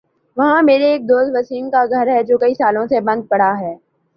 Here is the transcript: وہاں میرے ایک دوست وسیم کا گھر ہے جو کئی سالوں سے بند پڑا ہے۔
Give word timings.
وہاں 0.37 0.61
میرے 0.61 0.85
ایک 0.91 1.01
دوست 1.09 1.31
وسیم 1.35 1.69
کا 1.69 1.85
گھر 1.89 2.07
ہے 2.07 2.23
جو 2.23 2.37
کئی 2.37 2.53
سالوں 2.53 2.85
سے 2.87 2.99
بند 3.07 3.21
پڑا 3.29 3.51
ہے۔ 3.59 3.73